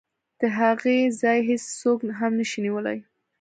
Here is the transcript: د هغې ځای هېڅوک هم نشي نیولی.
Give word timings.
د 0.39 0.41
هغې 0.59 0.97
ځای 1.21 1.39
هېڅوک 1.49 1.99
هم 2.19 2.31
نشي 2.39 2.59
نیولی. 2.65 2.97